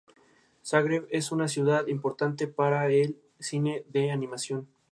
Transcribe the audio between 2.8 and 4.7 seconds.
el cine de animación.